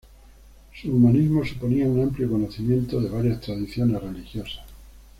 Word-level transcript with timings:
Su 0.73 0.89
humanismo 0.89 1.45
suponía 1.45 1.85
un 1.85 2.01
amplio 2.01 2.27
conocimiento 2.31 2.99
de 2.99 3.09
varias 3.11 3.39
tradiciones 3.39 4.01
religiosas. 4.01 4.61